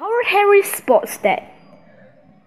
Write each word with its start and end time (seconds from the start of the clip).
Horrid 0.00 0.28
Henry 0.28 0.62
Sports 0.62 1.18
Day 1.18 1.46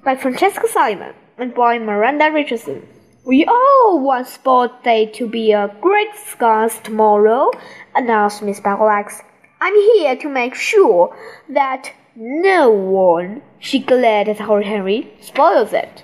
by 0.03 0.15
Francesca 0.15 0.67
Simon 0.67 1.13
and 1.37 1.53
by 1.53 1.77
Miranda 1.77 2.31
Richardson. 2.31 2.81
We 3.27 3.45
all 3.45 3.99
want 3.99 4.25
Sports 4.25 4.73
Day 4.83 5.05
to 5.17 5.27
be 5.27 5.51
a 5.51 5.71
great 5.79 6.15
success 6.15 6.79
tomorrow, 6.83 7.51
announced 7.93 8.41
Miss 8.41 8.59
Battleaxe. 8.59 9.21
I'm 9.61 9.75
here 9.75 10.15
to 10.15 10.29
make 10.29 10.55
sure 10.55 11.15
that 11.49 11.93
no 12.15 12.71
one, 12.71 13.43
she 13.59 13.77
glared 13.77 14.29
at 14.29 14.39
Horrid 14.39 14.65
Henry, 14.65 15.13
spoils 15.21 15.73
it. 15.73 16.03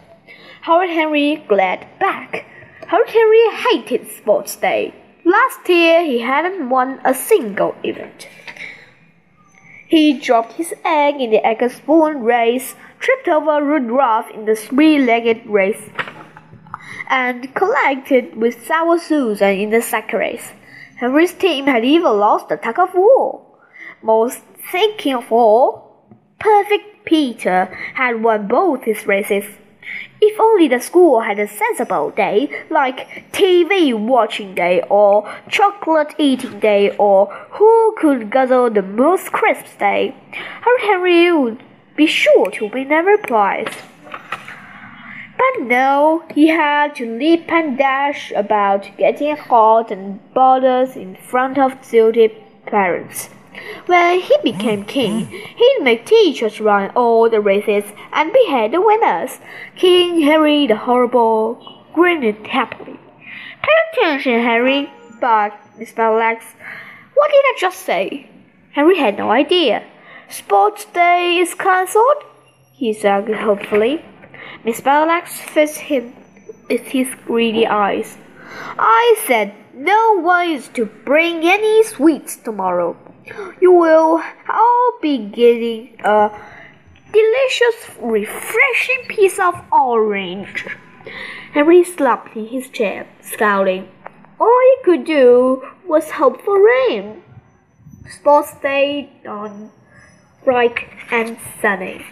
Horrid 0.66 0.92
Henry 0.92 1.44
glared 1.48 1.88
back. 2.00 2.46
Horrid 2.88 3.10
Henry 3.10 3.50
hated 3.56 4.12
Sports 4.12 4.56
Day. 4.56 4.94
Last 5.26 5.68
year 5.68 6.06
he 6.06 6.20
hadn't 6.20 6.70
won 6.70 7.02
a 7.04 7.16
single 7.16 7.74
event. 7.82 8.28
He 9.90 10.14
dropped 10.14 10.54
his 10.54 10.72
egg 10.86 11.20
in 11.20 11.32
the 11.32 11.44
egg 11.44 11.68
spoon 11.72 12.22
race, 12.22 12.76
tripped 13.00 13.28
over 13.28 13.66
Rude 13.66 13.90
Ralph 13.90 14.30
in 14.30 14.46
the 14.46 14.56
three-legged 14.56 15.48
race, 15.48 15.90
and 17.10 17.52
collected 17.56 18.36
with 18.36 18.64
Sour 18.68 19.00
Susan 19.00 19.50
in 19.50 19.72
the 19.72 19.82
sack 19.82 20.14
race. 20.14 20.54
Henry's 20.98 21.34
team 21.34 21.66
had 21.66 21.84
even 21.84 22.20
lost 22.20 22.50
the 22.50 22.58
tug 22.58 22.78
of 22.78 22.94
war. 22.94 23.42
Most 24.04 24.44
thinking 24.72 25.16
of 25.16 25.32
all, 25.32 26.06
Perfect 26.40 27.04
Peter 27.06 27.76
had 27.96 28.22
won 28.22 28.48
both 28.48 28.84
his 28.84 29.08
races. 29.08 29.46
If 30.22 30.40
only 30.40 30.68
the 30.68 30.80
school 30.80 31.22
had 31.22 31.40
a 31.40 31.48
sensible 31.48 32.10
day, 32.12 32.66
like 32.70 33.32
TV 33.32 33.94
watching 33.94 34.54
day 34.54 34.82
or 34.90 35.32
chocolate 35.50 36.14
eating 36.18 36.60
day 36.60 36.96
or 36.98 37.28
who 37.52 37.96
could 37.98 38.30
guzzle 38.30 38.70
the 38.70 38.82
most 38.82 39.32
crisps 39.32 39.76
day, 39.78 40.14
Horrid 40.64 40.82
Henry 40.82 41.32
would 41.32 41.64
be 41.96 42.06
sure 42.06 42.52
to 42.52 42.68
win 42.68 42.92
every 42.92 43.18
prize. 43.18 43.74
But 45.38 45.62
no, 45.62 46.24
he 46.36 46.48
had 46.48 46.96
to 46.96 47.18
leap 47.18 47.50
and 47.50 47.78
dash 47.78 48.32
about 48.36 48.90
getting 48.98 49.38
hot 49.38 49.90
and 49.90 50.20
bothered 50.34 50.98
in 50.98 51.16
front 51.16 51.58
of 51.58 51.90
duty 51.90 52.28
parents. 52.66 53.30
When 53.88 54.20
he 54.20 54.38
became 54.44 54.82
mm-hmm. 54.82 54.90
king, 54.90 55.26
he'd 55.26 55.80
make 55.82 56.06
teachers 56.06 56.62
run 56.62 56.92
all 56.92 57.30
the 57.30 57.42
races 57.42 57.84
and 58.14 58.32
behead 58.32 58.72
the 58.72 58.82
winners. 58.82 59.40
King 59.76 60.22
Harry 60.22 60.68
the 60.68 60.76
Horrible 60.76 61.84
grinned 61.94 62.48
happily. 62.48 63.00
Pay 63.62 63.78
attention, 63.94 64.42
Harry, 64.42 64.92
barked 65.20 65.78
Miss 65.78 65.92
Battleaxe. 65.92 66.46
What 67.16 67.32
did 67.32 67.44
I 67.46 67.56
just 67.60 67.80
say? 67.80 68.30
Harry 68.72 68.98
had 68.98 69.18
no 69.18 69.32
idea. 69.32 69.84
Sports 70.30 70.86
Day 70.86 71.38
is 71.38 71.56
cancelled? 71.56 72.24
he 72.72 72.94
said 72.94 73.28
hopefully. 73.28 74.06
Miss 74.64 74.80
Battleaxe 74.80 75.40
fixed 75.40 75.78
him 75.78 76.14
with 76.70 76.82
his 76.82 77.08
greedy 77.26 77.66
eyes. 77.66 78.18
I 78.78 79.16
said 79.26 79.54
no 79.74 80.20
one 80.20 80.50
is 80.52 80.68
to 80.70 80.86
bring 80.86 81.44
any 81.44 81.84
sweets 81.84 82.36
tomorrow. 82.36 82.96
You 83.62 83.72
will 83.72 84.22
all 84.50 84.92
be 85.02 85.18
getting 85.18 85.98
a 86.04 86.32
delicious, 87.12 87.90
refreshing 88.00 89.04
piece 89.08 89.40
of 89.40 89.56
orange. 89.72 90.66
Henry 91.54 91.84
slumped 91.84 92.36
in 92.36 92.48
his 92.48 92.70
chair, 92.70 93.08
scowling. 93.22 93.88
All 94.40 94.60
he 94.60 94.84
could 94.84 95.06
do 95.06 95.64
was 95.88 96.12
hope 96.12 96.42
for 96.42 96.64
rain. 96.64 97.24
Sports 98.10 98.56
day 98.62 99.10
dawned 99.24 99.72
bright 100.44 100.88
and 101.12 101.38
sunny. 101.62 102.06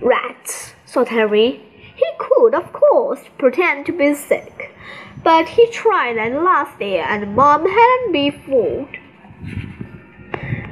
Rats, 0.00 0.74
thought 0.86 1.08
Harry. 1.08 1.62
He 1.94 2.06
could, 2.18 2.54
of 2.54 2.72
course, 2.72 3.20
pretend 3.38 3.86
to 3.86 3.92
be 3.92 4.14
sick, 4.14 4.74
but 5.22 5.48
he 5.48 5.68
tried 5.70 6.16
that 6.16 6.32
last 6.32 6.80
year 6.80 7.04
and 7.08 7.34
Mom 7.34 7.68
hadn't 7.68 8.12
been 8.12 8.42
fooled. 8.42 8.88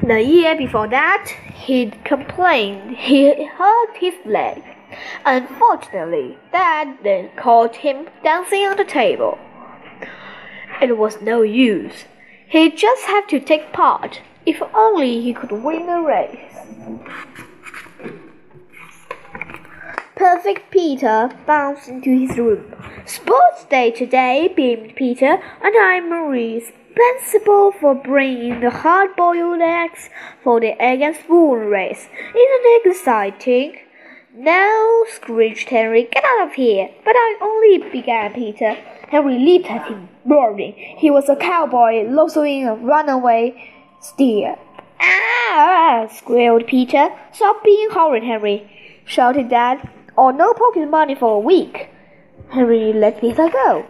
The 0.02 0.22
year 0.22 0.56
before 0.56 0.88
that, 0.88 1.30
he'd 1.54 2.04
complained 2.04 2.96
he 2.96 3.46
hurt 3.46 3.96
his 3.96 4.14
leg. 4.26 4.62
Unfortunately, 5.24 6.38
Dad 6.52 6.98
then 7.02 7.30
caught 7.36 7.76
him 7.76 8.08
dancing 8.22 8.66
on 8.66 8.76
the 8.76 8.84
table. 8.84 9.38
It 10.82 10.98
was 10.98 11.22
no 11.22 11.42
use. 11.42 12.04
He'd 12.46 12.76
just 12.76 13.04
have 13.06 13.26
to 13.28 13.40
take 13.40 13.72
part, 13.72 14.20
if 14.44 14.62
only 14.74 15.20
he 15.20 15.32
could 15.32 15.52
win 15.52 15.86
the 15.86 16.00
race. 16.00 16.54
Perfect 20.16 20.70
Peter 20.70 21.30
bounced 21.46 21.88
into 21.88 22.10
his 22.10 22.36
room. 22.36 22.74
Sports 23.06 23.64
day 23.64 23.90
today, 23.90 24.52
beamed 24.54 24.94
Peter, 24.96 25.40
and 25.62 25.74
I'm 25.76 26.12
responsible 26.96 27.72
for 27.72 27.94
bringing 27.94 28.60
the 28.60 28.70
hard-boiled 28.70 29.60
eggs 29.60 30.10
for 30.42 30.60
the 30.60 30.80
egg 30.80 31.00
and 31.00 31.16
spoon 31.16 31.68
race. 31.68 32.08
Isn't 32.28 32.36
it 32.36 32.90
exciting? 32.90 33.78
No, 34.34 35.04
screeched 35.08 35.68
Henry, 35.68 36.08
get 36.10 36.24
out 36.24 36.48
of 36.48 36.54
here. 36.54 36.90
But 37.04 37.14
I 37.16 37.38
only 37.40 37.90
began, 37.90 38.32
Peter. 38.32 38.76
Henry 39.08 39.38
leaped 39.38 39.70
at 39.70 39.88
him, 39.88 40.08
roaring. 40.24 40.72
He 40.72 41.10
was 41.10 41.28
a 41.28 41.36
cowboy 41.36 42.08
lassoing 42.08 42.66
a 42.66 42.74
runaway 42.74 43.54
steer. 44.00 44.56
Ah! 45.00 46.08
squealed 46.10 46.66
Peter. 46.66 47.10
Stop 47.32 47.62
being 47.64 47.90
horrid, 47.90 48.24
Henry, 48.24 48.68
shouted 49.04 49.48
Dad 49.48 49.88
or 50.16 50.32
no 50.32 50.52
pocket 50.54 50.90
money 50.90 51.14
for 51.14 51.36
a 51.36 51.40
week. 51.40 51.90
Henry 52.50 52.92
let 52.92 53.20
Peter 53.20 53.48
go. 53.48 53.86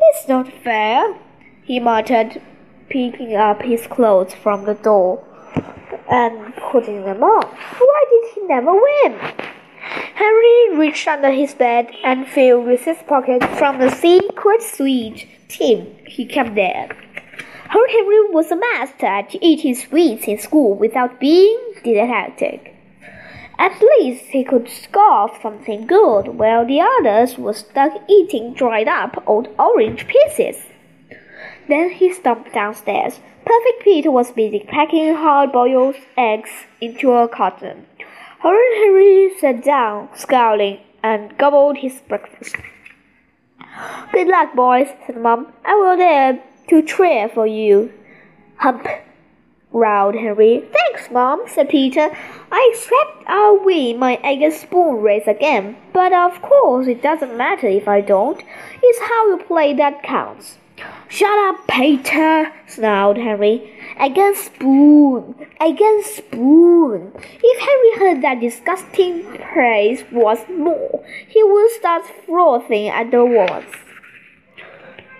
That's 0.00 0.28
not 0.28 0.52
fair, 0.64 1.14
he 1.62 1.78
muttered, 1.80 2.40
picking 2.88 3.34
up 3.34 3.62
his 3.62 3.86
clothes 3.86 4.34
from 4.34 4.64
the 4.64 4.74
door 4.74 5.24
and 6.10 6.54
putting 6.70 7.04
them 7.04 7.22
on. 7.22 7.46
Why 7.78 8.04
did 8.10 8.34
he 8.34 8.46
never 8.46 8.72
win? 8.72 9.18
Henry 10.14 10.76
reached 10.76 11.08
under 11.08 11.30
his 11.30 11.54
bed 11.54 11.90
and 12.04 12.26
filled 12.26 12.66
with 12.66 12.84
his 12.84 12.98
pockets 13.06 13.46
from 13.58 13.78
the 13.78 13.90
secret 13.90 14.62
sweet 14.62 15.26
tin 15.48 15.96
he 16.06 16.24
kept 16.24 16.54
there. 16.54 16.88
Horrid 17.70 17.90
Henry 17.90 18.28
was 18.30 18.50
a 18.50 18.56
master 18.56 19.06
at 19.06 19.34
eating 19.40 19.74
sweets 19.74 20.28
in 20.28 20.38
school 20.38 20.74
without 20.74 21.18
being 21.18 21.58
detected. 21.82 22.60
At 23.58 23.80
least 23.80 24.26
he 24.26 24.44
could 24.44 24.68
scoff 24.68 25.40
something 25.40 25.86
good, 25.86 26.28
while 26.28 26.66
the 26.66 26.80
others 26.80 27.38
were 27.38 27.54
stuck 27.54 27.92
eating 28.08 28.54
dried 28.54 28.88
up 28.88 29.22
old 29.26 29.48
orange 29.58 30.06
pieces. 30.06 30.56
Then 31.72 31.88
he 31.88 32.12
stomped 32.12 32.52
downstairs. 32.52 33.18
Perfect 33.46 33.82
Peter 33.82 34.10
was 34.10 34.30
busy 34.30 34.60
packing 34.60 35.14
hard 35.14 35.52
boiled 35.52 35.94
eggs 36.18 36.50
into 36.82 37.12
a 37.12 37.26
carton. 37.26 37.86
Hurry, 38.40 38.76
Harry 38.80 39.32
sat 39.40 39.64
down, 39.64 40.10
scowling, 40.14 40.80
and 41.02 41.34
gobbled 41.38 41.78
his 41.78 41.98
breakfast. 42.06 42.56
Good 44.12 44.28
luck, 44.28 44.54
boys, 44.54 44.88
said 45.06 45.16
Mum. 45.16 45.50
I 45.64 45.74
will 45.76 45.96
there 45.96 46.42
to 46.68 46.82
cheer 46.82 47.30
for 47.30 47.46
you. 47.46 47.90
Hump, 48.56 48.86
growled 49.72 50.14
Henry. 50.14 50.68
Thanks, 50.74 51.10
Mom, 51.10 51.42
said 51.46 51.70
Peter. 51.70 52.10
I 52.50 52.70
expect 52.70 53.24
I'll 53.26 53.64
win 53.64 53.98
my 53.98 54.16
egg 54.22 54.42
and 54.42 54.52
spoon 54.52 55.00
race 55.00 55.26
again, 55.26 55.78
but 55.94 56.12
of 56.12 56.42
course 56.42 56.86
it 56.86 57.00
doesn't 57.00 57.34
matter 57.34 57.68
if 57.68 57.88
I 57.88 58.02
don't. 58.02 58.42
It's 58.82 59.00
how 59.00 59.28
you 59.30 59.38
play 59.48 59.72
that 59.72 60.02
counts. 60.02 60.58
Shut 61.08 61.38
up, 61.48 61.66
Peter, 61.68 62.50
snarled. 62.66 63.18
Egg 63.18 64.18
and 64.18 64.36
spoon, 64.36 65.34
and 65.60 66.04
spoon. 66.04 67.12
If 67.42 67.58
Henry 67.60 67.92
heard 67.98 68.22
that 68.22 68.40
disgusting 68.40 69.22
praise 69.52 70.04
once 70.10 70.40
more, 70.48 71.04
he 71.28 71.42
would 71.42 71.70
start 71.72 72.04
frothing 72.26 72.88
at 72.88 73.10
the 73.10 73.24
words. 73.24 73.74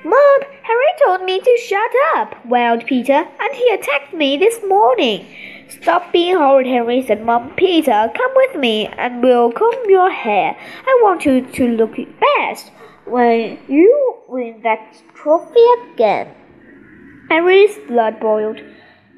Mom, 0.05 0.41
Harry 0.63 0.93
told 1.05 1.23
me 1.25 1.39
to 1.39 1.59
shut 1.59 1.91
up, 2.17 2.45
wailed 2.47 2.87
Peter, 2.87 3.13
and 3.13 3.55
he 3.55 3.71
attacked 3.71 4.15
me 4.15 4.37
this 4.37 4.59
morning. 4.67 5.27
Stop 5.69 6.13
being 6.13 6.37
horrid, 6.37 6.67
Henry, 6.67 7.05
said 7.07 7.25
Mom. 7.25 7.55
Peter, 7.55 8.11
come 8.15 8.33
with 8.35 8.57
me, 8.57 8.87
and 8.87 9.23
we'll 9.23 9.53
comb 9.53 9.89
your 9.89 10.11
hair. 10.11 10.57
I 10.87 11.01
want 11.03 11.25
you 11.25 11.43
to 11.43 11.69
look 11.69 11.97
best 12.39 12.73
when 13.05 13.59
you 13.69 14.17
win 14.29 14.61
that 14.63 15.03
trophy 15.15 15.65
again. 15.93 16.35
Henry's 17.29 17.79
blood 17.89 18.21
boiled. 18.21 18.61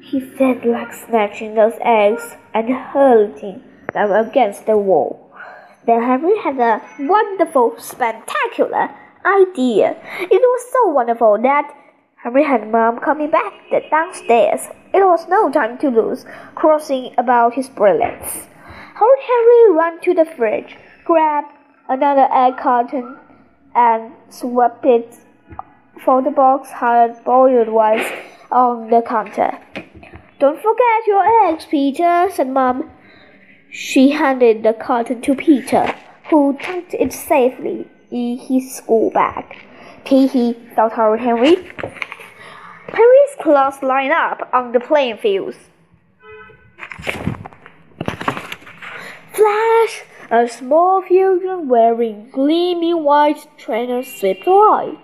He 0.01 0.19
felt 0.19 0.63
like 0.65 0.93
snatching 0.93 1.55
those 1.55 1.77
eggs 1.81 2.35
and 2.53 2.69
hurling 2.69 3.63
them 3.93 4.11
against 4.11 4.65
the 4.65 4.77
wall. 4.77 5.31
Then 5.85 6.01
Henry 6.01 6.37
had 6.39 6.59
a 6.59 6.81
wonderful, 6.99 7.75
spectacular 7.77 8.89
idea. 9.25 9.95
It 10.19 10.41
was 10.41 10.71
so 10.71 10.89
wonderful 10.89 11.37
that 11.41 11.73
Henry 12.15 12.43
had 12.43 12.71
Mom 12.71 12.99
coming 12.99 13.29
back 13.29 13.53
the 13.69 13.81
downstairs 13.89 14.67
It 14.93 15.05
was 15.05 15.27
no 15.27 15.51
time 15.51 15.77
to 15.79 15.89
lose, 15.89 16.25
crossing 16.55 17.13
about 17.17 17.53
his 17.53 17.69
brilliance. 17.69 18.47
Horrid 18.95 19.19
Henry 19.27 19.77
ran 19.77 19.99
to 20.01 20.13
the 20.13 20.25
fridge, 20.25 20.77
grabbed 21.03 21.51
another 21.89 22.27
egg 22.31 22.57
carton, 22.57 23.17
and 23.75 24.13
swept 24.29 24.85
it 24.85 25.15
for 26.03 26.21
the 26.21 26.31
box 26.31 26.71
hard 26.71 27.23
boiled 27.23 27.69
was 27.69 28.01
on 28.51 28.89
the 28.89 29.01
counter. 29.01 29.57
Don't 30.39 30.57
forget 30.61 31.07
your 31.07 31.47
eggs, 31.47 31.65
Peter, 31.65 32.27
said 32.31 32.49
Mum. 32.49 32.89
She 33.71 34.11
handed 34.11 34.63
the 34.63 34.73
carton 34.73 35.21
to 35.21 35.35
Peter, 35.35 35.93
who 36.29 36.57
tucked 36.61 36.93
it 36.93 37.11
safely 37.11 37.87
in 38.11 38.37
his 38.37 38.75
school 38.75 39.11
bag. 39.11 39.57
Tee 40.05 40.27
hee, 40.27 40.53
thought 40.75 40.93
Henry. 41.19 41.55
Harry's 42.87 43.35
class 43.41 43.81
lined 43.81 44.13
up 44.13 44.49
on 44.53 44.71
the 44.71 44.79
playing 44.79 45.17
fields. 45.17 45.57
A 50.31 50.47
small 50.47 51.03
figure 51.03 51.59
wearing 51.59 52.31
gleaming 52.31 53.03
white 53.03 53.47
trainers 53.57 54.07
slipped 54.07 54.45
by. 54.45 54.97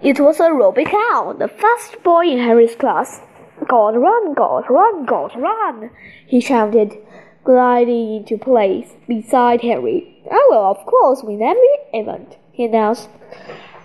It 0.00 0.20
was 0.20 0.38
Aerobic 0.38 0.92
Al, 0.92 1.34
the 1.34 1.48
fastest 1.48 2.00
boy 2.04 2.28
in 2.28 2.38
Harry's 2.38 2.76
class. 2.76 3.20
God 3.66 3.96
run, 3.96 4.34
God 4.34 4.66
run, 4.70 5.04
God 5.04 5.32
run! 5.36 5.90
he 6.24 6.40
shouted, 6.40 6.96
gliding 7.42 8.14
into 8.14 8.38
place 8.38 8.92
beside 9.08 9.62
Harry. 9.62 10.22
Oh, 10.30 10.30
I 10.30 10.46
will, 10.50 10.66
of 10.66 10.86
course, 10.86 11.24
win 11.24 11.42
every 11.42 11.76
event, 11.92 12.36
he 12.52 12.66
announced. 12.66 13.08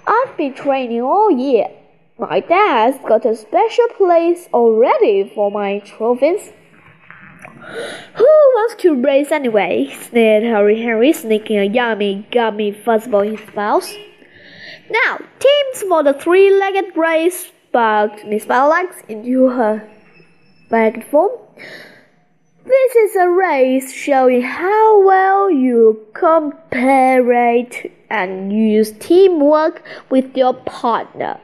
I've 0.05 0.37
been 0.37 0.53
training 0.53 1.01
all 1.01 1.31
year. 1.31 1.69
My 2.19 2.39
dad's 2.39 2.99
got 3.07 3.25
a 3.25 3.35
special 3.35 3.87
place 3.97 4.47
already 4.53 5.31
for 5.33 5.49
my 5.49 5.79
trophies. 5.79 6.51
Who 8.15 8.25
wants 8.25 8.81
to 8.81 8.95
race 8.95 9.31
anyway? 9.31 9.95
sneered 10.09 10.43
Horrid 10.43 10.79
Henry, 10.79 11.13
sneaking 11.13 11.59
a 11.59 11.65
yummy, 11.65 12.27
gummy 12.31 12.71
fuzzball 12.71 13.27
in 13.27 13.37
his 13.37 13.55
mouth. 13.55 13.87
Now, 14.89 15.17
teams 15.39 15.83
for 15.87 16.03
the 16.03 16.13
three-legged 16.13 16.97
race, 16.97 17.51
barked 17.71 18.25
Miss 18.25 18.45
Battleaxe 18.45 19.03
into 19.07 19.49
her 19.49 19.87
form. 21.11 21.31
This 22.65 22.95
is 22.95 23.15
a 23.15 23.29
race 23.29 23.91
showing 23.91 24.41
how 24.41 25.05
well 25.05 25.49
you 25.49 26.05
cooperate 26.13 27.91
and 28.09 28.51
use 28.51 28.91
teamwork 28.99 29.83
with 30.09 30.35
your 30.35 30.53
partner. 30.53 31.39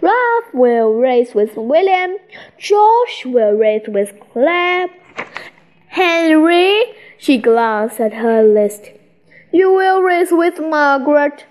Ralph 0.00 0.54
will 0.54 0.92
race 0.94 1.34
with 1.34 1.56
William. 1.56 2.16
Josh 2.58 3.24
will 3.24 3.52
race 3.52 3.86
with 3.88 4.12
Claire. 4.32 4.88
Henry, 5.88 6.82
she 7.18 7.38
glanced 7.38 8.00
at 8.00 8.14
her 8.14 8.42
list. 8.42 8.90
You 9.52 9.72
will 9.72 10.02
race 10.02 10.28
with 10.30 10.60
Margaret. 10.60 11.46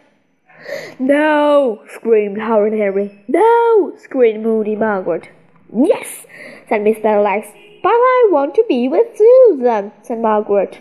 No, 1.00 1.81
screamed 1.94 2.39
Horrid 2.42 2.74
Henry. 2.74 3.24
No, 3.28 3.94
screamed 3.98 4.44
moody 4.44 4.75
Margaret. 4.75 5.30
Yes, 5.74 6.25
said 6.69 6.84
Miss 6.84 6.98
Battleaxe. 7.00 7.51
But 7.84 7.89
I 7.89 8.30
want 8.31 8.56
to 8.56 8.66
be 8.68 8.88
with 8.88 9.07
Susan, 9.16 9.92
said 10.01 10.19
Margaret. 10.19 10.80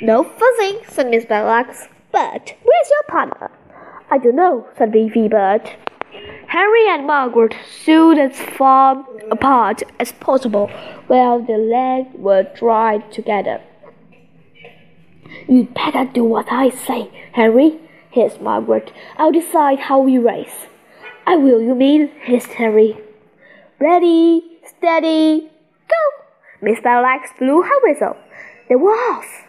No 0.00 0.22
fussing, 0.22 0.80
said 0.88 1.10
Miss 1.10 1.24
Battleaxe. 1.24 1.88
But 2.12 2.54
where's 2.62 2.90
your 2.90 3.02
partner? 3.08 3.50
I 4.10 4.18
don't 4.18 4.36
know, 4.36 4.66
said 4.76 4.92
Beefy 4.92 5.28
Bert. 5.28 5.76
Harry 6.48 6.88
and 6.88 7.06
Margaret 7.06 7.54
stood 7.82 8.18
as 8.18 8.34
far 8.40 9.04
apart 9.30 9.82
as 10.00 10.12
possible 10.12 10.70
while 11.06 11.40
their 11.42 11.58
legs 11.58 12.08
were 12.14 12.44
tied 12.58 13.12
together. 13.12 13.60
You'd 15.46 15.74
better 15.74 16.06
do 16.06 16.24
what 16.24 16.50
I 16.50 16.70
say, 16.70 17.10
Harry, 17.32 17.78
hissed 18.10 18.40
Margaret. 18.40 18.92
I'll 19.18 19.30
decide 19.30 19.78
how 19.78 20.00
we 20.00 20.16
race. 20.16 20.66
I 21.26 21.36
will, 21.36 21.60
you 21.60 21.74
mean, 21.74 22.08
hissed 22.22 22.54
Harry. 22.54 22.96
Ready, 23.78 24.42
steady, 24.64 25.50
go! 25.86 26.24
Miss 26.62 26.80
Battleaxe 26.80 27.38
blew 27.38 27.60
her 27.60 27.80
whistle. 27.82 28.16
They 28.70 28.76
were 28.76 28.92
off. 29.12 29.44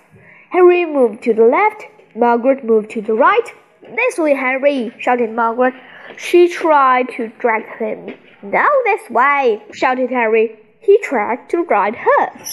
Harry 0.50 0.86
moved 0.86 1.24
to 1.24 1.34
the 1.34 1.46
left, 1.46 1.86
Margaret 2.13 2.66
moved 2.66 2.90
to 2.92 3.01
the 3.01 3.13
right. 3.13 3.54
This 3.81 4.18
way, 4.18 4.34
Harry, 4.34 4.94
shouted 5.00 5.31
Margaret. 5.31 5.74
She 6.18 6.48
tried 6.48 7.10
to 7.18 7.30
drag 7.40 7.66
him. 7.78 8.16
No, 8.42 8.68
this 8.86 9.10
way, 9.10 9.62
shouted 9.74 10.10
Harry. 10.10 10.60
He 10.80 10.98
tried 11.00 11.50
to 11.50 11.66
guide 11.66 11.96
her. 11.96 12.46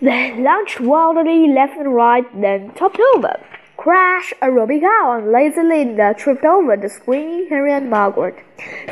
They 0.00 0.36
launched 0.36 0.80
wildly 0.80 1.48
left 1.48 1.78
and 1.78 1.94
right, 1.94 2.26
then 2.40 2.72
topped 2.74 3.00
over. 3.14 3.40
Crash! 3.76 4.32
Aerobic 4.42 4.82
Al 4.82 5.12
and 5.12 5.32
Lazy 5.32 5.62
Linda 5.62 6.14
tripped 6.16 6.44
over 6.44 6.76
the 6.76 6.88
screaming 6.88 7.48
Harry 7.48 7.72
and 7.72 7.88
Margaret. 7.88 8.36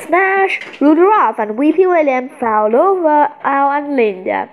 Smash! 0.06 0.60
Rude 0.80 0.98
Ralph 0.98 1.38
and 1.38 1.56
Weepy 1.56 1.86
William 1.86 2.28
fell 2.40 2.74
over 2.74 3.28
Al 3.44 3.70
and 3.70 3.96
Linda. 3.96 4.48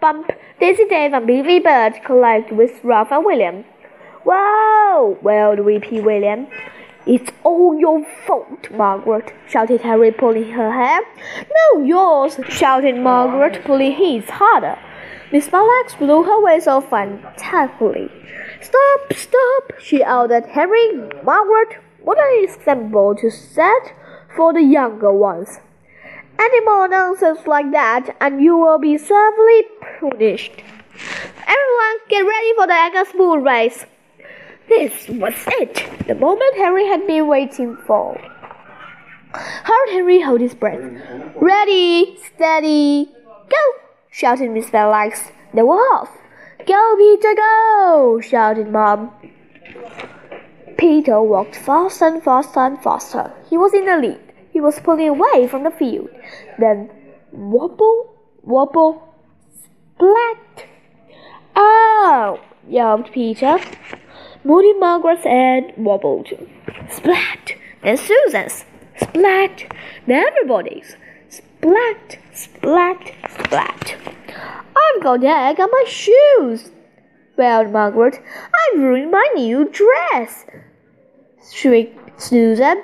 Bump! 0.00 0.30
Dizzy 0.60 0.86
Dave 0.86 1.12
and 1.12 1.26
Beefy 1.26 1.58
Bert 1.58 2.02
collided 2.04 2.56
with 2.56 2.82
Ralph 2.84 3.10
and 3.10 3.24
William. 3.24 3.64
Whoa! 4.24 5.18
wailed 5.22 5.60
Weepy 5.60 6.00
William. 6.00 6.46
It's 7.04 7.32
all 7.42 7.76
your 7.78 8.04
fault, 8.26 8.70
Margaret, 8.70 9.32
shouted 9.48 9.80
Harry, 9.80 10.12
pulling 10.12 10.52
her 10.52 10.70
hair. 10.70 11.00
No, 11.42 11.82
yours, 11.82 12.38
shouted 12.48 12.96
Margaret, 12.96 13.64
pulling 13.64 13.92
his 13.92 14.28
harder. 14.30 14.78
Miss 15.32 15.48
Battleaxe 15.48 15.98
blew 15.98 16.22
her 16.22 16.40
whistle 16.42 16.80
fantastically. 16.80 18.08
Stop, 18.60 19.12
stop, 19.14 19.72
she 19.80 19.98
yelled 19.98 20.30
at 20.30 20.50
Harry. 20.50 20.92
Margaret, 21.24 21.78
what 22.02 22.18
an 22.18 22.44
example 22.44 23.16
to 23.16 23.30
set 23.30 23.94
for 24.36 24.52
the 24.52 24.62
younger 24.62 25.12
ones. 25.12 25.58
Any 26.38 26.60
more 26.60 26.86
nonsense 26.86 27.46
like 27.46 27.72
that, 27.72 28.16
and 28.20 28.40
you 28.40 28.56
will 28.56 28.78
be 28.78 28.96
severely 28.96 29.62
punished. 29.98 30.62
Everyone, 31.48 31.96
get 32.08 32.20
ready 32.20 32.54
for 32.54 32.66
the 32.66 32.74
Egg 32.74 33.06
Spoon 33.08 33.42
race. 33.42 33.86
This 34.74 35.06
was 35.10 35.34
it, 35.48 35.84
the 36.08 36.14
moment 36.14 36.56
Harry 36.56 36.86
had 36.86 37.06
been 37.06 37.26
waiting 37.26 37.76
for. 37.86 38.18
How 39.34 39.84
did 39.84 39.92
Henry 39.92 40.22
hold 40.22 40.40
his 40.40 40.54
breath? 40.54 40.80
Ready, 41.36 42.16
steady, 42.24 43.10
go! 43.50 43.64
shouted 44.10 44.50
Miss 44.50 44.70
Battleaxe. 44.70 45.30
They 45.52 45.62
were 45.62 45.76
off. 45.76 46.08
Go, 46.66 46.96
Peter, 46.96 47.34
go! 47.34 48.20
shouted 48.22 48.72
Mom. 48.72 49.10
Peter 50.78 51.20
walked 51.20 51.54
faster 51.54 52.06
and 52.06 52.22
faster 52.22 52.60
and 52.60 52.82
faster. 52.82 53.30
He 53.50 53.58
was 53.58 53.74
in 53.74 53.84
the 53.84 53.98
lead. 53.98 54.20
He 54.54 54.60
was 54.62 54.80
pulling 54.80 55.10
away 55.10 55.48
from 55.48 55.64
the 55.64 55.70
field. 55.70 56.08
Then, 56.58 56.88
wobble, 57.30 58.14
wobble, 58.42 59.14
splat. 59.54 60.66
Oh! 61.54 62.40
yelped 62.66 63.12
Peter. 63.12 63.58
Moody 64.44 64.72
Margaret's 64.72 65.22
head 65.22 65.72
wobbled. 65.76 66.28
Splat! 66.90 67.52
Then 67.84 67.96
Susan's. 67.96 68.64
Splat! 68.96 69.72
Then 70.08 70.24
everybody's. 70.26 70.96
Splat! 71.28 72.18
Splat! 72.34 73.12
Splat! 73.30 73.96
I've 74.74 75.02
got 75.02 75.22
egg 75.22 75.60
on 75.60 75.70
my 75.70 75.84
shoes! 75.86 76.70
wailed 77.36 77.70
Margaret. 77.70 78.20
I've 78.52 78.80
ruined 78.80 79.12
my 79.12 79.28
new 79.36 79.68
dress! 79.68 80.44
shrieked 81.52 82.20
Susan. 82.20 82.82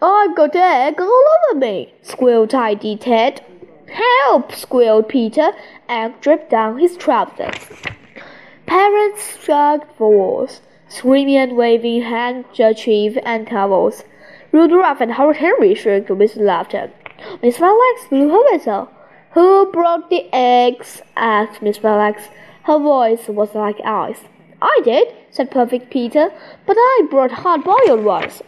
I've 0.00 0.34
got 0.34 0.56
egg 0.56 0.98
all 1.02 1.24
over 1.50 1.58
me! 1.58 1.92
squealed 2.00 2.48
Tidy 2.48 2.96
Ted. 2.96 3.44
Help! 3.92 4.52
squealed 4.52 5.10
Peter. 5.10 5.52
Egg 5.86 6.18
dripped 6.22 6.48
down 6.48 6.78
his 6.78 6.96
trousers. 6.96 7.68
Parents 8.64 9.38
shrugged 9.44 9.84
forwards 9.98 10.62
screaming 10.88 11.36
and 11.36 11.56
waving 11.56 12.02
handkerchiefs 12.02 13.18
and 13.24 13.46
towels. 13.46 14.04
Rude 14.52 14.72
Ralph 14.72 15.00
and 15.00 15.12
Horrid 15.14 15.38
Henry 15.38 15.74
shrieked 15.74 16.10
with 16.10 16.36
laughter. 16.36 16.90
Miss 17.42 17.58
Battleaxe 17.58 18.08
blew 18.08 18.28
her 18.28 18.52
whistle. 18.52 18.90
Who 19.32 19.70
brought 19.72 20.10
the 20.10 20.28
eggs? 20.32 21.02
asked 21.16 21.60
Miss 21.60 21.78
Battleaxe. 21.78 22.28
Her 22.64 22.78
voice 22.78 23.26
was 23.28 23.54
like 23.54 23.80
ice. 23.84 24.20
I 24.62 24.80
did, 24.84 25.08
said 25.30 25.50
Perfect 25.50 25.90
Peter, 25.90 26.30
but 26.66 26.76
I 26.78 27.06
brought 27.10 27.32
hard-boiled 27.32 28.04
ones. 28.04 28.42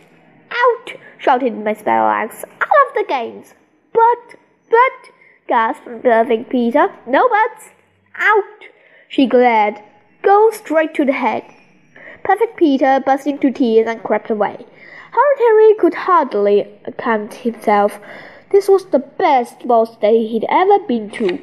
Out! 0.50 0.94
shouted 1.18 1.54
Miss 1.54 1.82
Battleaxe. 1.82 2.44
I 2.60 2.64
love 2.64 2.94
the 2.94 3.04
games. 3.08 3.54
But, 3.92 4.36
but, 4.70 5.10
gasped 5.48 6.02
Perfect 6.02 6.50
Peter. 6.50 6.88
No 7.06 7.28
buts. 7.28 7.70
Out! 8.14 8.68
She 9.08 9.26
glared. 9.26 9.82
Go 10.22 10.50
straight 10.50 10.94
to 10.94 11.04
the 11.04 11.12
head. 11.12 11.44
Perfect 12.26 12.56
Peter 12.56 13.00
burst 13.06 13.28
into 13.28 13.52
tears 13.52 13.86
and 13.86 14.02
crept 14.02 14.30
away. 14.30 14.66
Henry 15.38 15.74
could 15.74 15.94
hardly 15.94 16.66
account 16.84 17.34
himself 17.34 18.00
This 18.50 18.68
was 18.68 18.86
the 18.86 18.98
best 18.98 19.60
sports 19.60 19.96
day 19.98 20.26
he'd 20.26 20.44
ever 20.48 20.80
been 20.80 21.08
to. 21.12 21.38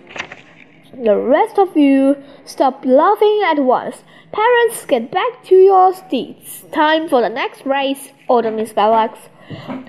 The 0.94 1.16
rest 1.16 1.58
of 1.58 1.78
you 1.78 2.18
stop 2.44 2.84
laughing 2.84 3.42
at 3.46 3.60
once. 3.60 4.04
Parents, 4.34 4.86
get 4.86 5.10
back 5.10 5.46
to 5.46 5.56
your 5.56 5.94
seats. 5.94 6.64
Time 6.74 7.08
for 7.08 7.22
the 7.22 7.30
next 7.30 7.66
race, 7.66 8.10
ordered 8.28 8.56
Miss 8.56 8.74
Battleaxe. 8.74 9.30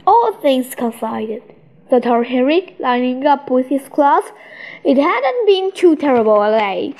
All 0.06 0.32
things 0.34 0.76
considered, 0.76 1.42
thought 1.90 2.04
Harry, 2.04 2.76
lining 2.78 3.26
up 3.26 3.50
with 3.50 3.66
his 3.66 3.88
class. 3.88 4.30
It 4.84 4.96
hadn't 4.96 5.46
been 5.46 5.72
too 5.72 5.96
terrible 5.96 6.40
a 6.40 6.56
day. 6.56 6.94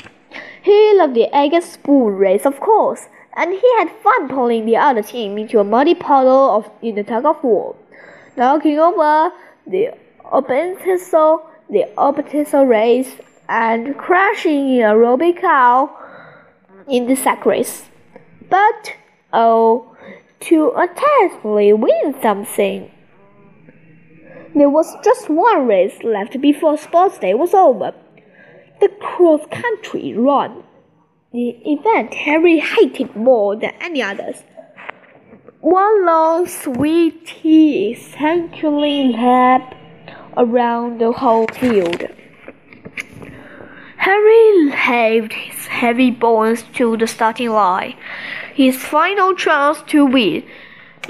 He 0.63 0.95
loved 0.97 1.15
the 1.15 1.33
and 1.33 1.63
spoon 1.63 2.17
race, 2.17 2.45
of 2.45 2.59
course, 2.59 3.09
and 3.37 3.53
he 3.53 3.79
had 3.79 3.91
fun 4.03 4.29
pulling 4.29 4.67
the 4.67 4.77
other 4.77 5.03
team 5.03 5.39
into 5.39 5.59
a 5.59 5.65
muddy 5.65 5.95
puddle 5.95 6.57
of, 6.57 6.71
in 6.83 6.95
the 6.95 7.03
tug 7.03 7.25
of 7.25 7.43
war, 7.43 7.77
knocking 8.37 8.79
over 8.79 9.33
the 9.67 9.91
obstacle, 10.25 11.49
the 11.69 11.89
obstacle 11.97 12.65
race, 12.65 13.11
and 13.49 13.97
crashing 13.99 14.77
in 14.77 14.83
Aerobic 14.83 15.43
Al 15.43 15.97
in 16.89 17.07
the 17.07 17.17
sack 17.17 17.45
race. 17.45 17.85
But, 18.49 18.95
oh, 19.33 19.97
to 20.41 20.73
attemptly 20.77 21.77
win 21.77 22.15
something. 22.21 22.91
There 24.55 24.71
was 24.71 24.95
just 25.03 25.29
one 25.29 25.67
race 25.67 26.05
left 26.05 26.41
before 26.41 26.77
sports 26.79 27.19
day 27.19 27.35
was 27.35 27.55
over. 27.55 27.93
The 28.81 28.89
cross 29.01 29.41
country 29.51 30.15
run. 30.15 30.63
The 31.35 31.59
event 31.67 32.15
Harry 32.15 32.61
hated 32.61 33.17
more 33.17 33.57
than 33.57 33.73
any 33.81 34.01
others. 34.01 34.45
One 35.63 36.07
long, 36.07 36.47
sweet 36.47 37.27
tea 37.27 37.91
essentially 37.91 39.09
lap 39.09 39.75
around 40.37 41.01
the 41.01 41.11
whole 41.11 41.49
field. 41.49 42.05
Harry 43.97 44.71
heaved 44.71 45.33
his 45.33 45.67
heavy 45.67 46.13
bones 46.13 46.63
to 46.75 46.97
the 46.97 47.09
starting 47.09 47.51
line, 47.51 47.97
his 48.55 48.77
final 48.77 49.35
chance 49.35 49.83
to 49.89 50.07
win. 50.07 50.45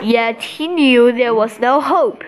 Yet 0.02 0.42
he 0.42 0.68
knew 0.68 1.12
there 1.12 1.34
was 1.34 1.60
no 1.60 1.82
hope. 1.82 2.24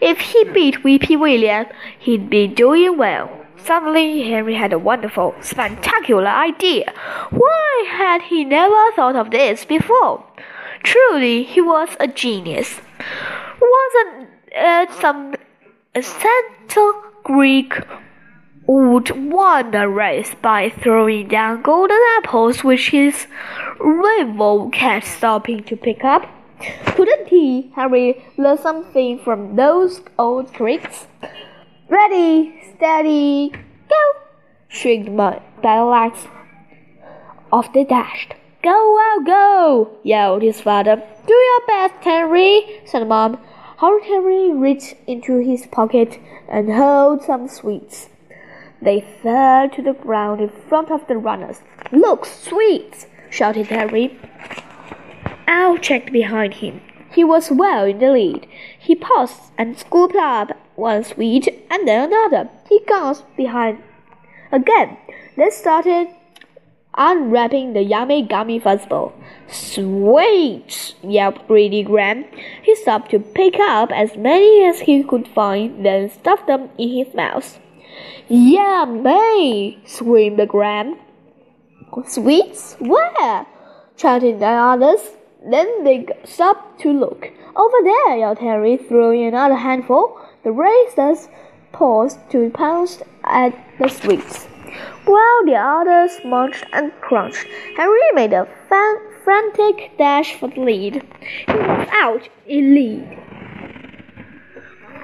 If 0.00 0.18
he 0.18 0.42
beat 0.42 0.82
Weepy 0.82 1.14
William, 1.14 1.66
he'd 1.96 2.28
be 2.28 2.48
doing 2.48 2.98
well. 2.98 3.45
Suddenly, 3.64 4.22
Henry 4.22 4.54
had 4.54 4.72
a 4.72 4.78
wonderful, 4.78 5.34
spectacular 5.40 6.28
idea. 6.28 6.92
Why 7.30 7.86
had 7.88 8.22
he 8.22 8.44
never 8.44 8.92
thought 8.92 9.16
of 9.16 9.30
this 9.30 9.64
before? 9.64 10.24
Truly, 10.82 11.42
he 11.42 11.60
was 11.60 11.96
a 11.98 12.06
genius. 12.06 12.80
Wasn't 13.60 14.28
it 14.52 14.92
some 14.92 15.34
essential 15.94 17.02
Greek 17.24 17.74
would 18.66 19.10
won 19.32 19.70
the 19.70 19.88
race 19.88 20.34
by 20.42 20.68
throwing 20.68 21.28
down 21.28 21.62
golden 21.62 22.00
apples 22.18 22.64
which 22.64 22.90
his 22.90 23.26
rival 23.78 24.68
kept 24.70 25.06
stopping 25.06 25.62
to 25.64 25.76
pick 25.76 26.04
up. 26.04 26.28
Couldn't 26.86 27.28
he, 27.28 27.72
Harry, 27.76 28.24
learn 28.36 28.58
something 28.58 29.18
from 29.18 29.56
those 29.56 30.00
old 30.18 30.52
tricks? 30.52 31.06
Ready, 31.88 32.52
steady, 32.74 33.50
go! 33.88 34.20
shrieked 34.66 35.08
Battleaxe. 35.08 36.26
Off 37.52 37.72
they 37.72 37.84
dashed. 37.84 38.34
Go, 38.60 38.98
out, 38.98 39.24
go! 39.24 39.90
yelled 40.02 40.42
his 40.42 40.60
father. 40.60 40.96
Do 41.28 41.32
your 41.32 41.66
best, 41.68 41.94
Henry, 42.02 42.80
said 42.84 43.06
Mom. 43.06 43.38
Horrid 43.76 44.02
Henry 44.02 44.50
reached 44.50 44.96
into 45.06 45.38
his 45.38 45.68
pocket 45.68 46.18
and 46.48 46.68
held 46.68 47.22
some 47.22 47.46
sweets. 47.46 48.08
They 48.82 49.00
fell 49.22 49.70
to 49.70 49.80
the 49.80 49.92
ground 49.92 50.40
in 50.40 50.48
front 50.48 50.90
of 50.90 51.06
the 51.06 51.16
runners. 51.16 51.60
Look, 51.92 52.26
sweets! 52.26 53.06
shouted 53.30 53.68
Harry. 53.68 54.18
Al 55.46 55.78
checked 55.78 56.10
behind 56.10 56.54
him. 56.54 56.80
He 57.12 57.22
was 57.22 57.52
well 57.52 57.84
in 57.84 58.00
the 58.00 58.10
lead. 58.10 58.48
He 58.76 58.96
paused 58.96 59.52
and 59.56 59.78
scooped 59.78 60.16
up 60.16 60.50
one 60.76 61.04
sweet 61.04 61.48
and 61.70 61.88
then 61.88 62.12
another. 62.12 62.48
He 62.68 62.80
gasped 62.86 63.36
behind 63.36 63.82
again, 64.52 64.96
then 65.36 65.50
started 65.50 66.08
unwrapping 66.96 67.72
the 67.74 67.82
yummy 67.82 68.22
gummy 68.22 68.60
fuzzball. 68.60 69.12
Sweet! 69.48 70.94
yelped 71.02 71.46
Greedy 71.46 71.82
Graham. 71.82 72.24
He 72.62 72.74
stopped 72.74 73.10
to 73.10 73.18
pick 73.18 73.58
up 73.60 73.90
as 73.92 74.16
many 74.16 74.64
as 74.64 74.80
he 74.80 75.02
could 75.02 75.28
find, 75.28 75.84
then 75.84 76.10
stuffed 76.10 76.46
them 76.46 76.70
in 76.78 76.88
his 76.88 77.14
mouth. 77.14 77.58
Yummy! 78.28 79.78
screamed 79.84 80.48
Graham. 80.48 80.98
Sweets? 82.06 82.76
Where? 82.78 83.46
shouted 83.96 84.40
the 84.40 84.46
others. 84.46 85.00
Then 85.48 85.84
they 85.84 86.06
stopped 86.24 86.80
to 86.80 86.92
look. 86.92 87.30
Over 87.54 87.76
there, 87.84 88.16
yelled 88.16 88.38
Harry, 88.38 88.76
throwing 88.76 89.26
another 89.26 89.54
handful. 89.54 90.20
The 90.46 90.52
racers 90.52 91.28
paused 91.72 92.20
to 92.30 92.50
pounce 92.50 93.02
at 93.24 93.52
the 93.80 93.88
sweets. 93.88 94.44
While 95.04 95.44
the 95.44 95.56
others 95.56 96.20
munched 96.24 96.64
and 96.72 96.92
crunched, 97.00 97.48
Harry 97.76 98.12
made 98.14 98.32
a 98.32 98.46
frantic 99.24 99.98
dash 99.98 100.36
for 100.36 100.48
the 100.48 100.60
lead. 100.60 101.02
He 101.48 101.52
was 101.52 101.88
out 101.90 102.28
in 102.46 102.76
lead. 102.76 103.18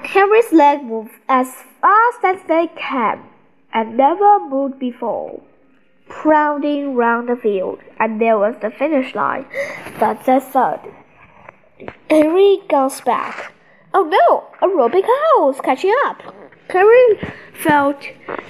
Harry's 0.05 0.53
leg 0.53 0.81
moved 0.81 1.11
as 1.27 1.53
fast 1.81 2.23
as 2.23 2.39
they 2.47 2.67
can, 2.77 3.19
and 3.73 3.97
never 3.97 4.39
moved 4.47 4.79
before. 4.79 5.41
Crowding 6.07 6.95
round 6.95 7.27
the 7.27 7.35
field, 7.35 7.79
and 7.99 8.21
there 8.21 8.37
was 8.37 8.55
the 8.61 8.71
finish 8.71 9.13
line. 9.13 9.45
But 9.99 10.23
the 10.23 10.39
thud. 10.39 10.79
Harry 12.09 12.59
goes 12.69 13.01
back. 13.01 13.51
Oh 13.95 14.03
no! 14.03 14.43
Aerobic 14.61 15.05
Al 15.35 15.51
is 15.51 15.61
catching 15.61 15.93
up. 16.05 16.21
Harry 16.69 17.19
felt 17.53 18.03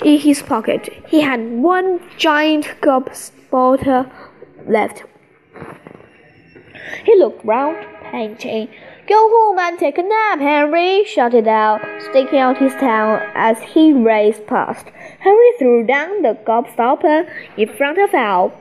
in 0.03 0.17
his 0.17 0.41
pocket. 0.41 0.87
He 1.07 1.19
had 1.19 1.41
one 1.51 1.99
giant 2.17 2.65
gobstoppers 2.81 4.09
left. 4.65 5.03
He 7.03 7.15
looked 7.17 7.43
round, 7.43 7.85
panting. 8.03 8.69
Go 9.05 9.17
home 9.29 9.59
and 9.59 9.77
take 9.77 9.97
a 9.97 10.03
nap, 10.03 10.39
Henry, 10.39 11.03
shouted 11.03 11.45
out, 11.45 11.81
sticking 12.09 12.39
out 12.39 12.57
his 12.57 12.73
tail 12.75 13.19
as 13.35 13.59
he 13.59 13.91
raced 13.91 14.47
past. 14.47 14.85
Henry 15.19 15.51
threw 15.59 15.85
down 15.85 16.21
the 16.21 16.37
gobstopper 16.45 17.29
in 17.57 17.67
front 17.67 17.97
of 17.97 18.13
Al. 18.13 18.53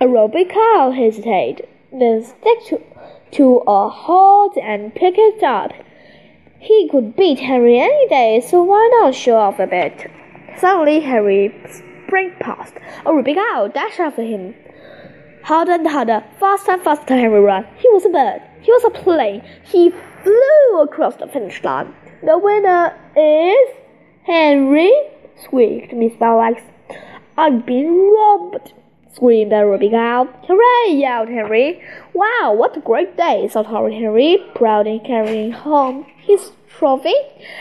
Aerobic 0.00 0.52
Al 0.56 0.90
hesitated, 0.90 1.68
then 1.92 2.24
stuck 2.24 2.64
to, 2.66 2.82
to 3.30 3.62
a 3.68 3.88
halt 3.88 4.56
and 4.56 4.92
picked 4.96 5.18
it 5.18 5.44
up. 5.44 5.70
He 6.62 6.88
could 6.88 7.16
beat 7.16 7.40
Henry 7.40 7.76
any 7.80 8.06
day, 8.06 8.40
so 8.40 8.62
why 8.62 8.88
not 8.92 9.16
show 9.16 9.36
off 9.36 9.58
a 9.58 9.66
bit? 9.66 10.08
Suddenly, 10.58 11.00
Harry 11.00 11.52
sprang 11.66 12.36
past. 12.38 12.74
Aerobic 13.04 13.36
Al 13.36 13.68
dashed 13.68 13.98
after 13.98 14.22
him. 14.22 14.54
Harder 15.42 15.72
and 15.72 15.88
harder, 15.88 16.22
faster 16.38 16.70
and 16.70 16.82
faster 16.82 17.16
Henry 17.16 17.40
ran. 17.40 17.66
He 17.78 17.88
was 17.88 18.06
a 18.06 18.10
bird. 18.10 18.42
He 18.60 18.70
was 18.70 18.84
a 18.84 18.90
plane. 18.90 19.42
He 19.64 19.90
flew 20.22 20.80
across 20.82 21.16
the 21.16 21.26
finish 21.26 21.64
line. 21.64 21.92
The 22.22 22.38
winner 22.38 22.96
is 23.16 23.68
Henry, 24.22 24.92
squeaked 25.42 25.92
Miss 25.92 26.12
Battleaxe. 26.12 26.62
I've 27.36 27.66
been 27.66 28.12
robbed, 28.14 28.72
screamed 29.12 29.52
rowing 29.52 29.90
cow. 29.90 30.28
Hooray! 30.48 30.94
yelled 30.94 31.28
Henry. 31.28 31.82
Wow, 32.14 32.54
what 32.56 32.76
a 32.76 32.80
great 32.80 33.16
day, 33.16 33.46
thought 33.48 33.66
Henry, 33.66 34.38
proudly 34.54 35.00
carrying 35.04 35.52
home 35.52 36.06
his 36.16 36.52
trophy. 36.68 37.14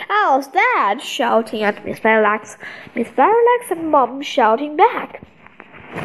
Oh, 0.09 0.31
How's 0.31 0.47
that? 0.51 0.99
shouting 1.01 1.63
at 1.63 1.85
Miss 1.85 1.99
Battleaxe. 1.99 2.57
Miss 2.95 3.09
Battleaxe 3.09 3.71
and 3.71 3.91
Mom 3.91 4.21
shouting 4.21 4.77
back. 4.77 5.21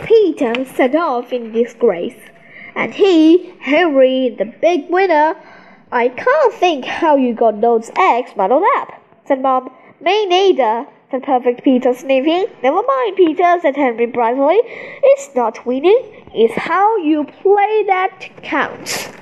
Peter 0.05 0.65
set 0.65 0.95
off 0.95 1.33
in 1.33 1.53
disgrace. 1.53 2.19
And 2.75 2.93
he, 2.93 3.55
Henry, 3.61 4.35
the 4.37 4.45
big 4.45 4.91
winner, 4.91 5.37
I 5.93 6.09
can't 6.09 6.55
think 6.55 6.85
how 6.85 7.17
you 7.17 7.35
got 7.35 7.61
those 7.61 7.91
eggs 7.97 8.33
muddled 8.37 8.65
up, 8.77 9.01
said 9.25 9.41
Mom. 9.41 9.71
Me 10.01 10.27
neither, 10.27 10.87
said 11.11 11.23
Perfect 11.23 11.63
Peter, 11.63 11.95
sniffing. 11.95 12.47
Never 12.63 12.83
mind, 12.83 13.17
Peter, 13.17 13.59
said 13.61 13.77
Henry 13.77 14.07
brightly. 14.07 14.59
It's 14.65 15.35
not 15.35 15.65
winning, 15.65 16.01
it's 16.35 16.55
how 16.55 16.97
you 16.99 17.25
play 17.25 17.85
that 17.87 18.29
counts. 18.43 19.16